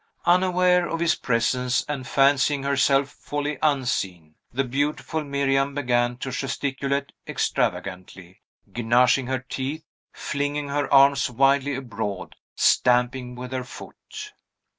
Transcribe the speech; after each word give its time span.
Unaware 0.25 0.87
of 0.89 0.99
his 0.99 1.13
presence, 1.13 1.85
and 1.87 2.07
fancying 2.07 2.63
herself 2.63 3.15
wholly 3.29 3.59
unseen, 3.61 4.33
the 4.51 4.63
beautiful 4.63 5.23
Miriam 5.23 5.75
began 5.75 6.17
to 6.17 6.31
gesticulate 6.31 7.11
extravagantly, 7.27 8.41
gnashing 8.65 9.27
her 9.27 9.45
teeth, 9.47 9.83
flinging 10.11 10.69
her 10.69 10.91
arms 10.91 11.29
wildly 11.29 11.75
abroad, 11.75 12.35
stamping 12.55 13.35
with 13.35 13.51
her 13.51 13.63
foot. 13.63 14.33